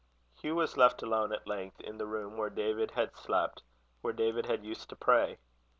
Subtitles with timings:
[0.33, 3.61] Hugh was left alone at length, in the room where David had slept,
[4.01, 5.37] where David had used to pray.